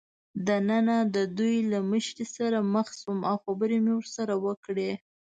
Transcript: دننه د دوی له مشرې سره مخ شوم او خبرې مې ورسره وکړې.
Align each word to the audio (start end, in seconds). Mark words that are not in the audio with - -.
دننه 0.47 0.97
د 1.15 1.17
دوی 1.37 1.55
له 1.71 1.79
مشرې 1.91 2.25
سره 2.35 2.57
مخ 2.73 2.87
شوم 2.99 3.19
او 3.29 3.35
خبرې 3.45 3.77
مې 3.83 3.93
ورسره 3.95 4.33
وکړې. 4.45 4.91